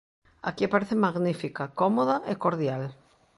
[0.49, 2.83] Aquí aparece magnífica, cómoda e cordial.